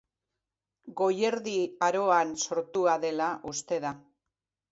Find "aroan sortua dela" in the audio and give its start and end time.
1.89-3.27